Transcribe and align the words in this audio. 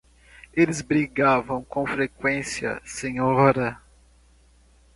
Eles 0.51 0.81
brigavam 0.81 1.63
com 1.63 1.85
frequência, 1.85 2.81
senhora? 2.83 3.79